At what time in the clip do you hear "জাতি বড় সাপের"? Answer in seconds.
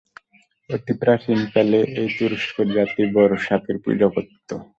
2.73-3.77